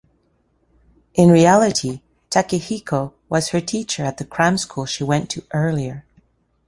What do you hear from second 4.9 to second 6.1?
went to earlier.